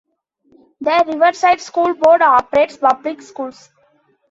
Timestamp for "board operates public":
1.93-3.21